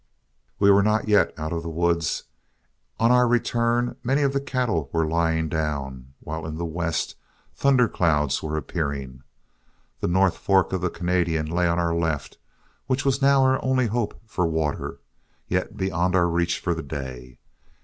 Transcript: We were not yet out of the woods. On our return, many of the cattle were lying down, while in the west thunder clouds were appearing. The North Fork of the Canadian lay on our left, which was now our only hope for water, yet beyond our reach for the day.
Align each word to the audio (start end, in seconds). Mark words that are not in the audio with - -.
We 0.57 0.71
were 0.71 0.81
not 0.81 1.07
yet 1.07 1.31
out 1.37 1.53
of 1.53 1.61
the 1.61 1.69
woods. 1.69 2.23
On 2.99 3.11
our 3.11 3.27
return, 3.27 3.97
many 4.03 4.23
of 4.23 4.33
the 4.33 4.41
cattle 4.41 4.89
were 4.91 5.05
lying 5.05 5.47
down, 5.47 6.15
while 6.21 6.47
in 6.47 6.57
the 6.57 6.65
west 6.65 7.13
thunder 7.53 7.87
clouds 7.87 8.41
were 8.41 8.57
appearing. 8.57 9.21
The 9.99 10.07
North 10.07 10.37
Fork 10.37 10.73
of 10.73 10.81
the 10.81 10.89
Canadian 10.89 11.45
lay 11.45 11.67
on 11.67 11.77
our 11.77 11.93
left, 11.93 12.39
which 12.87 13.05
was 13.05 13.21
now 13.21 13.43
our 13.43 13.63
only 13.63 13.85
hope 13.85 14.19
for 14.25 14.47
water, 14.47 14.97
yet 15.47 15.77
beyond 15.77 16.15
our 16.15 16.27
reach 16.27 16.57
for 16.57 16.73
the 16.73 16.81
day. 16.81 17.37